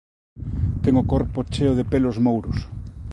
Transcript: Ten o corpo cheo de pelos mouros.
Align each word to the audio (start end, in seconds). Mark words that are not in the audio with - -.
Ten 0.83 0.93
o 1.01 1.07
corpo 1.13 1.39
cheo 1.53 1.73
de 1.79 1.85
pelos 1.91 2.17
mouros. 2.27 2.57